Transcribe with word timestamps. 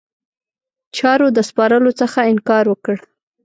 چارو 0.97 1.27
د 1.35 1.39
سپارلو 1.49 1.91
څخه 2.01 2.19
انکار 2.31 2.65
وکړ. 2.69 2.97